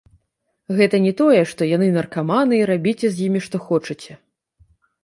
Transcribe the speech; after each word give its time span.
Гэта 0.79 0.99
не 1.05 1.11
тое, 1.19 1.41
што 1.53 1.69
яны 1.75 1.91
наркаманы, 1.99 2.53
і 2.61 2.67
рабіце 2.71 3.07
з 3.17 3.31
імі, 3.31 3.47
што 3.51 3.55
хочаце. 3.69 4.21